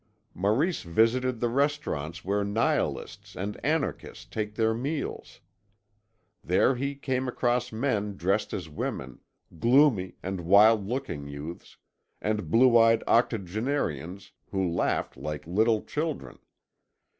Maurice 0.33 0.81
visited 0.81 1.39
the 1.39 1.47
restaurants 1.47 2.25
where 2.25 2.43
nihilists 2.43 3.35
and 3.35 3.63
anarchists 3.63 4.25
take 4.25 4.55
their 4.55 4.73
meals. 4.73 5.41
There 6.43 6.73
he 6.73 6.95
came 6.95 7.27
across 7.27 7.71
men 7.71 8.17
dressed 8.17 8.51
as 8.51 8.67
women, 8.67 9.19
gloomy 9.59 10.15
and 10.23 10.41
wild 10.41 10.87
looking 10.87 11.27
youths, 11.27 11.77
and 12.19 12.49
blue 12.49 12.75
eyed 12.79 13.03
octogenarians 13.05 14.31
who 14.49 14.67
laughed 14.67 15.17
like 15.17 15.45
little 15.45 15.83
children. 15.83 16.39